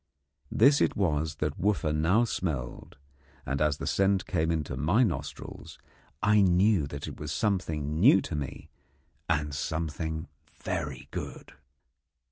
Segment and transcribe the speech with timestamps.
[0.51, 2.97] This it was that Wooffa now smelled,
[3.45, 5.77] and as the scent came to my nostrils
[6.23, 8.71] I knew that it was something new to me
[9.29, 10.27] and something
[10.63, 11.53] very good.